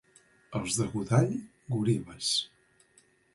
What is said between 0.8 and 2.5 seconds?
Godall, goril·les.